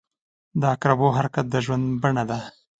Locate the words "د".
0.59-0.63, 1.49-1.55